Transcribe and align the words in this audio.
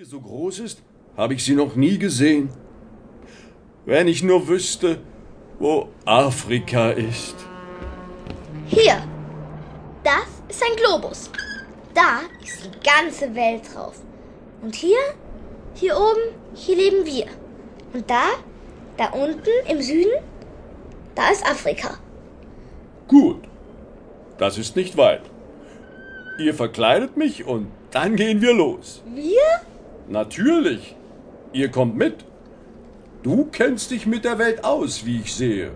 Familie 0.00 0.06
so 0.06 0.20
groß 0.20 0.60
ist, 0.60 0.82
habe 1.16 1.34
ich 1.34 1.44
sie 1.44 1.54
noch 1.54 1.76
nie 1.76 1.98
gesehen. 1.98 2.48
Wenn 3.84 4.08
ich 4.08 4.22
nur 4.22 4.48
wüsste, 4.48 4.98
wo 5.58 5.88
Afrika 6.06 6.90
ist. 6.90 7.34
Hier. 8.66 8.96
Das 10.02 10.28
ist 10.48 10.62
ein 10.62 10.76
Globus. 10.76 11.30
Da 11.92 12.20
ist 12.42 12.64
die 12.64 12.88
ganze 12.88 13.34
Welt 13.34 13.62
drauf. 13.74 14.00
Und 14.62 14.74
hier, 14.74 14.98
hier 15.74 15.94
oben, 15.96 16.34
hier 16.54 16.76
leben 16.76 17.04
wir. 17.04 17.26
Und 17.92 18.08
da, 18.08 18.24
da 18.96 19.10
unten 19.10 19.50
im 19.68 19.82
Süden, 19.82 20.12
da 21.14 21.30
ist 21.30 21.44
Afrika. 21.44 21.98
Gut. 23.06 23.42
Das 24.38 24.56
ist 24.56 24.76
nicht 24.76 24.96
weit. 24.96 25.22
Ihr 26.38 26.54
verkleidet 26.54 27.18
mich 27.18 27.44
und 27.44 27.66
dann 27.90 28.16
gehen 28.16 28.40
wir 28.40 28.54
los. 28.54 29.02
Wir? 29.14 29.69
Natürlich. 30.10 30.96
Ihr 31.52 31.70
kommt 31.70 31.96
mit. 31.96 32.24
Du 33.22 33.44
kennst 33.44 33.92
dich 33.92 34.06
mit 34.06 34.24
der 34.24 34.38
Welt 34.38 34.64
aus, 34.64 35.06
wie 35.06 35.20
ich 35.20 35.32
sehe. 35.32 35.70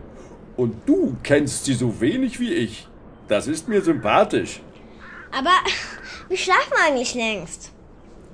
Und 0.57 0.89
du 0.89 1.17
kennst 1.23 1.65
sie 1.65 1.75
so 1.75 2.01
wenig 2.01 2.41
wie 2.41 2.53
ich. 2.53 2.89
Das 3.29 3.47
ist 3.47 3.69
mir 3.69 3.81
sympathisch. 3.81 4.61
Aber 5.31 5.53
wir 6.29 6.37
schlafen 6.37 6.75
eigentlich 6.85 7.15
längst. 7.15 7.71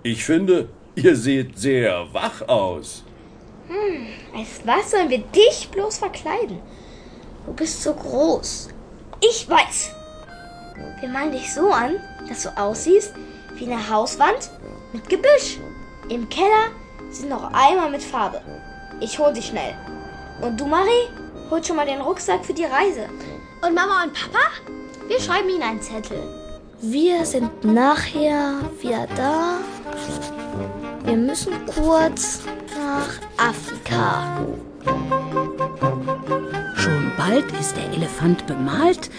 Ich 0.03 0.25
finde, 0.25 0.71
ihr 0.95 1.17
seht 1.17 1.59
sehr 1.59 2.07
wach 2.15 2.49
aus. 2.49 3.05
Als 4.35 4.61
was 4.65 4.91
sollen 4.93 5.11
wir 5.11 5.19
dich 5.19 5.69
bloß 5.71 5.99
verkleiden? 5.99 6.61
Du 7.45 7.53
bist 7.53 7.83
so 7.83 7.93
groß. 7.93 8.71
Ich 9.21 9.49
weiß. 9.49 9.95
Wir 11.01 11.09
malen 11.11 11.33
dich 11.33 11.53
so 11.53 11.71
an, 11.71 11.97
dass 12.27 12.45
du 12.45 12.57
aussiehst 12.57 13.13
wie 13.57 13.67
eine 13.67 13.91
Hauswand 13.91 14.51
mit 14.95 15.09
Gebüsch. 15.11 15.59
Im 16.11 16.29
Keller 16.29 16.73
sind 17.13 17.29
noch 17.29 17.53
Eimer 17.53 17.89
mit 17.89 18.03
Farbe. 18.03 18.41
Ich 18.99 19.17
hol 19.21 19.33
sie 19.33 19.43
schnell. 19.43 19.77
Und 20.43 20.61
du, 20.61 20.67
Marie, 20.67 21.09
hol 21.49 21.63
schon 21.63 21.77
mal 21.77 21.87
den 21.87 22.01
Rucksack 22.01 22.45
für 22.45 22.53
die 22.53 22.65
Reise. 22.65 23.09
Und 23.65 23.77
Mama 23.77 24.03
und 24.03 24.13
Papa? 24.13 24.45
Wir 25.07 25.21
schreiben 25.21 25.49
ihnen 25.49 25.63
einen 25.63 25.81
Zettel. 25.81 26.19
Wir 26.81 27.25
sind 27.25 27.63
nachher 27.63 28.55
wieder 28.81 29.07
da. 29.15 29.59
Wir 31.05 31.17
müssen 31.17 31.53
kurz 31.67 32.41
nach 32.77 33.49
Afrika. 33.49 34.45
Schon 36.75 37.13
bald 37.17 37.53
ist 37.53 37.77
der 37.77 37.93
Elefant 37.93 38.49
bemalt 38.49 39.11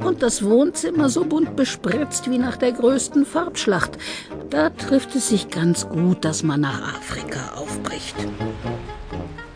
und 0.00 0.22
das 0.22 0.44
Wohnzimmer 0.44 1.08
so 1.08 1.24
bunt 1.24 1.56
bespritzt 1.56 2.30
wie 2.30 2.38
nach 2.38 2.58
der 2.58 2.72
größten 2.72 3.24
Farbschlacht. 3.24 3.96
Da 4.54 4.70
trifft 4.70 5.16
es 5.16 5.30
sich 5.30 5.50
ganz 5.50 5.88
gut, 5.88 6.24
dass 6.24 6.44
man 6.44 6.60
nach 6.60 6.94
Afrika 6.94 7.56
aufbricht. 7.56 8.14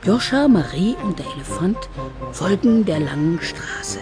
Joscha, 0.02 0.48
Marie 0.48 0.96
und 1.04 1.20
der 1.20 1.26
Elefant 1.36 1.78
folgen 2.32 2.84
der 2.84 2.98
langen 2.98 3.38
Straße. 3.40 4.00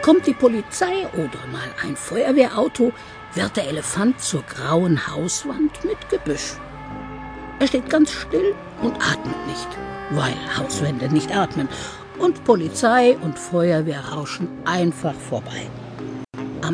Kommt 0.00 0.26
die 0.26 0.32
Polizei 0.32 1.06
oder 1.12 1.46
mal 1.52 1.68
ein 1.86 1.96
Feuerwehrauto, 1.96 2.92
wird 3.34 3.56
der 3.58 3.68
Elefant 3.68 4.22
zur 4.22 4.42
grauen 4.44 5.06
Hauswand 5.06 5.84
mit 5.84 5.98
Gebüsch. 6.08 6.54
Er 7.58 7.66
steht 7.66 7.90
ganz 7.90 8.10
still 8.10 8.54
und 8.80 8.94
atmet 8.94 9.46
nicht, 9.46 9.68
weil 10.12 10.34
Hauswände 10.56 11.12
nicht 11.12 11.36
atmen. 11.36 11.68
Und 12.18 12.42
Polizei 12.44 13.18
und 13.20 13.38
Feuerwehr 13.38 14.00
rauschen 14.00 14.48
einfach 14.64 15.14
vorbei. 15.14 15.68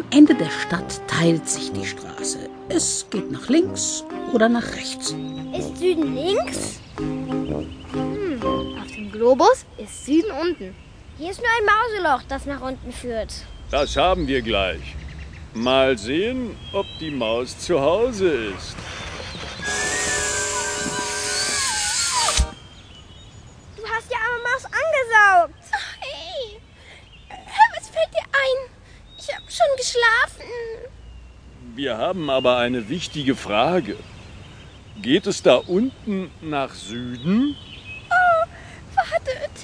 Am 0.00 0.18
Ende 0.18 0.34
der 0.34 0.48
Stadt 0.48 1.06
teilt 1.08 1.46
sich 1.46 1.72
die 1.72 1.84
Straße. 1.84 2.48
Es 2.70 3.06
geht 3.10 3.30
nach 3.30 3.50
links 3.50 4.02
oder 4.32 4.48
nach 4.48 4.66
rechts. 4.74 5.14
Ist 5.52 5.76
Süden 5.76 6.16
links? 6.16 6.80
Hm, 6.96 8.40
auf 8.80 8.90
dem 8.96 9.12
Globus 9.12 9.66
ist 9.76 10.06
Süden 10.06 10.30
unten. 10.40 10.74
Hier 11.18 11.30
ist 11.30 11.42
nur 11.42 11.50
ein 11.50 11.66
Mauseloch, 11.66 12.22
das 12.28 12.46
nach 12.46 12.62
unten 12.62 12.90
führt. 12.92 13.44
Das 13.70 13.94
haben 13.94 14.26
wir 14.26 14.40
gleich. 14.40 14.96
Mal 15.52 15.98
sehen, 15.98 16.56
ob 16.72 16.86
die 16.98 17.10
Maus 17.10 17.58
zu 17.58 17.78
Hause 17.78 18.52
ist. 18.56 18.76
Wir 31.80 31.96
haben 31.96 32.28
aber 32.28 32.58
eine 32.58 32.90
wichtige 32.90 33.34
Frage. 33.34 33.96
Geht 35.00 35.26
es 35.26 35.42
da 35.42 35.54
unten 35.54 36.30
nach 36.42 36.74
Süden? 36.74 37.56
Oh, 38.10 38.96
wartet. 38.96 39.56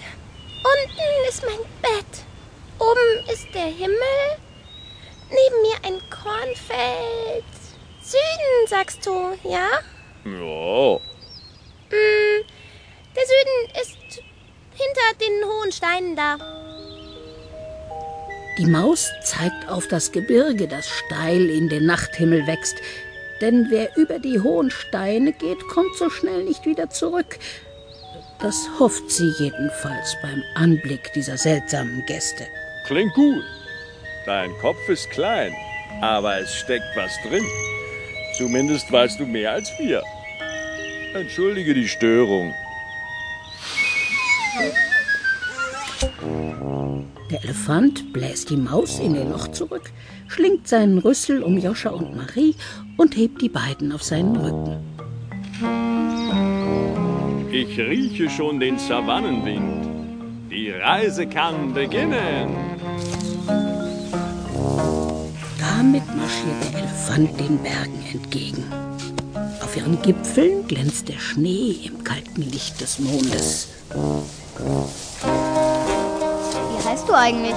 Unten 0.65 1.28
ist 1.28 1.44
mein 1.44 1.59
Bett. 1.82 2.25
Oben 2.78 3.31
ist 3.31 3.47
der 3.53 3.66
Himmel. 3.66 4.22
Neben 5.28 5.60
mir 5.60 5.77
ein 5.84 6.00
Kornfeld. 6.09 7.44
Süden, 8.00 8.66
sagst 8.66 9.04
du, 9.04 9.37
ja? 9.44 9.69
Ja. 10.25 10.98
Hm, 11.91 12.44
der 13.15 13.27
Süden 13.27 13.83
ist 13.83 14.22
hinter 14.71 15.19
den 15.21 15.44
hohen 15.44 15.71
Steinen 15.71 16.16
da. 16.16 16.56
Die 18.59 18.67
Maus 18.67 19.12
zeigt 19.22 19.69
auf 19.69 19.87
das 19.87 20.12
Gebirge, 20.12 20.67
das 20.67 20.89
steil 20.89 21.50
in 21.50 21.69
den 21.69 21.84
Nachthimmel 21.84 22.47
wächst. 22.47 22.77
Denn 23.43 23.67
wer 23.69 23.94
über 23.97 24.19
die 24.19 24.41
hohen 24.41 24.71
Steine 24.71 25.33
geht, 25.33 25.61
kommt 25.69 25.94
so 25.97 26.09
schnell 26.09 26.44
nicht 26.44 26.65
wieder 26.65 26.89
zurück. 26.89 27.39
Das 28.41 28.56
hofft 28.78 29.11
sie 29.11 29.31
jedenfalls 29.39 30.16
beim 30.22 30.43
Anblick 30.55 31.12
dieser 31.12 31.37
seltsamen 31.37 32.05
Gäste. 32.06 32.47
Klingt 32.87 33.12
gut. 33.12 33.45
Dein 34.25 34.50
Kopf 34.59 34.89
ist 34.89 35.11
klein, 35.11 35.53
aber 36.00 36.41
es 36.41 36.55
steckt 36.55 36.97
was 36.97 37.12
drin. 37.28 37.45
Zumindest 38.39 38.91
weißt 38.91 39.21
du 39.21 39.27
mehr 39.27 39.53
als 39.53 39.71
wir. 39.78 40.03
Entschuldige 41.15 41.75
die 41.75 41.89
Störung. 41.89 42.55
Der 47.31 47.42
Elefant 47.42 48.12
bläst 48.12 48.50
die 48.50 48.56
Maus 48.56 49.00
in 49.00 49.16
ihr 49.16 49.25
Loch 49.25 49.48
zurück, 49.48 49.91
schlingt 50.28 50.69
seinen 50.69 50.98
Rüssel 50.98 51.42
um 51.42 51.59
Joscha 51.59 51.91
und 51.91 52.16
Marie 52.16 52.54
und 52.97 53.16
hebt 53.16 53.42
die 53.42 53.48
beiden 53.48 53.91
auf 53.91 54.04
seinen 54.04 54.37
Rücken. 54.37 54.76
Ich 57.50 57.78
rieche 57.78 58.31
schon 58.31 58.60
den 58.60 58.78
Savannenwind. 58.78 59.88
Die 60.50 60.70
Reise 60.70 61.26
kann 61.26 61.75
beginnen. 61.75 62.48
Damit 65.59 66.06
marschiert 66.16 66.72
der 66.72 66.78
Elefant 66.78 67.41
den 67.41 67.59
Bergen 67.59 68.04
entgegen. 68.12 68.65
Auf 69.62 69.76
ihren 69.76 70.00
Gipfeln 70.03 70.66
glänzt 70.69 71.09
der 71.09 71.19
Schnee 71.19 71.76
im 71.86 72.04
kalten 72.04 72.42
Licht 72.42 72.81
des 72.81 73.00
Mondes. 73.00 73.69
Heißt 76.97 77.11
du 77.11 77.12
eigentlich? 77.12 77.55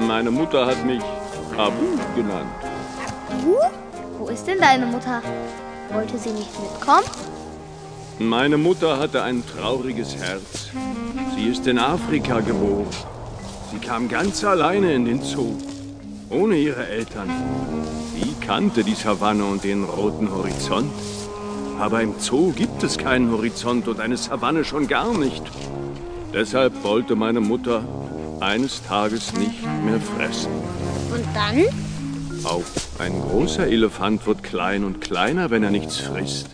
Meine 0.00 0.28
Mutter 0.28 0.66
hat 0.66 0.84
mich 0.84 1.00
Abu 1.56 1.86
genannt. 2.16 2.50
Du? 3.44 3.56
Wo 4.18 4.26
ist 4.26 4.44
denn 4.44 4.58
deine 4.58 4.86
Mutter? 4.86 5.22
Wollte 5.92 6.18
sie 6.18 6.30
nicht 6.30 6.50
mitkommen? 6.60 7.04
Meine 8.18 8.58
Mutter 8.58 8.98
hatte 8.98 9.22
ein 9.22 9.44
trauriges 9.46 10.16
Herz. 10.16 10.70
Sie 11.36 11.48
ist 11.48 11.64
in 11.68 11.78
Afrika 11.78 12.40
geboren. 12.40 12.88
Sie 13.70 13.78
kam 13.78 14.08
ganz 14.08 14.42
alleine 14.42 14.94
in 14.94 15.04
den 15.04 15.22
Zoo, 15.22 15.54
ohne 16.28 16.56
ihre 16.56 16.88
Eltern. 16.88 17.30
Sie 18.16 18.34
kannte 18.44 18.82
die 18.82 18.96
Savanne 18.96 19.44
und 19.44 19.62
den 19.62 19.84
roten 19.84 20.28
Horizont. 20.28 20.90
Aber 21.78 22.02
im 22.02 22.14
Zoo 22.18 22.50
gibt 22.50 22.82
es 22.82 22.98
keinen 22.98 23.30
Horizont 23.30 23.86
und 23.86 24.00
eine 24.00 24.16
Savanne 24.16 24.64
schon 24.64 24.88
gar 24.88 25.16
nicht. 25.16 25.44
Deshalb 26.34 26.82
wollte 26.82 27.14
meine 27.14 27.40
Mutter 27.40 27.84
eines 28.40 28.82
Tages 28.82 29.32
nicht 29.34 29.62
mehr 29.84 30.00
fressen. 30.00 30.52
Und 31.12 31.24
dann? 31.34 31.64
Auch 32.44 32.64
ein 32.98 33.12
großer 33.20 33.66
Elefant 33.66 34.26
wird 34.26 34.42
klein 34.42 34.84
und 34.84 35.00
kleiner, 35.00 35.50
wenn 35.50 35.62
er 35.62 35.70
nichts 35.70 35.98
frisst. 35.98 36.48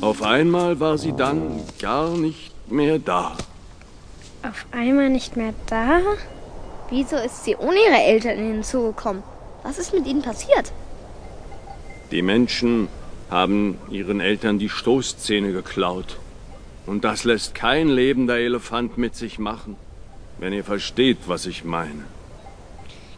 Auf 0.00 0.22
einmal 0.22 0.80
war 0.80 0.98
sie 0.98 1.12
dann 1.12 1.60
gar 1.80 2.16
nicht 2.16 2.52
mehr 2.70 2.98
da. 2.98 3.36
Auf 4.42 4.66
einmal 4.72 5.10
nicht 5.10 5.36
mehr 5.36 5.54
da? 5.66 6.00
Wieso 6.90 7.16
ist 7.16 7.44
sie 7.44 7.56
ohne 7.56 7.76
ihre 7.76 8.02
Eltern 8.02 8.38
in 8.38 8.52
den 8.52 8.62
Zoo 8.62 8.88
gekommen? 8.88 9.22
Was 9.62 9.78
ist 9.78 9.94
mit 9.94 10.06
ihnen 10.06 10.22
passiert? 10.22 10.72
Die 12.10 12.22
Menschen 12.22 12.88
haben 13.30 13.78
ihren 13.90 14.20
Eltern 14.20 14.58
die 14.58 14.68
Stoßzähne 14.68 15.52
geklaut. 15.52 16.18
Und 16.84 17.04
das 17.04 17.24
lässt 17.24 17.54
kein 17.54 17.88
lebender 17.88 18.38
Elefant 18.38 18.98
mit 18.98 19.14
sich 19.14 19.38
machen, 19.38 19.76
wenn 20.42 20.52
ihr 20.52 20.64
versteht, 20.64 21.28
was 21.28 21.46
ich 21.46 21.62
meine. 21.62 22.04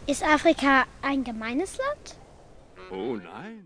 Ist 0.05 0.23
Afrika 0.23 0.85
ein 1.01 1.23
gemeines 1.23 1.75
Land? 1.79 2.17
Oh 2.91 3.15
nein. 3.15 3.63